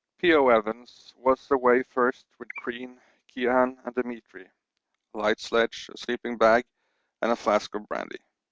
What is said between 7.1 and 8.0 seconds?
and a flask of